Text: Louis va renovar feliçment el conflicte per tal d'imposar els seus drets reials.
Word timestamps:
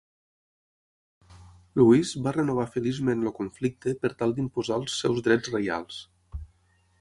Louis 1.79 2.13
va 2.27 2.33
renovar 2.37 2.65
feliçment 2.77 3.27
el 3.27 3.35
conflicte 3.41 3.93
per 4.07 4.11
tal 4.23 4.35
d'imposar 4.39 4.79
els 4.83 4.97
seus 5.03 5.23
drets 5.29 5.55
reials. 5.59 6.01